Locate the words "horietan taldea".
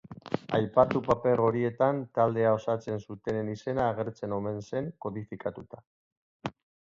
1.47-2.53